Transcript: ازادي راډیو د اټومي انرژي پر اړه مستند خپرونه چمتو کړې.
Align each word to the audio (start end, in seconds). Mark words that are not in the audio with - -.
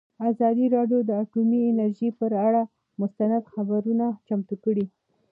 ازادي 0.29 0.65
راډیو 0.75 0.99
د 1.05 1.09
اټومي 1.23 1.59
انرژي 1.71 2.09
پر 2.19 2.31
اړه 2.47 2.61
مستند 3.01 3.43
خپرونه 3.51 4.05
چمتو 4.27 4.55
کړې. 4.63 4.85